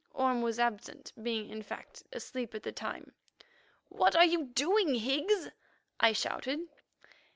[0.15, 3.13] Orme was absent, being, in fact, asleep at the time.
[3.89, 5.51] "What are you doing, Higgs?"
[5.99, 6.61] I shouted.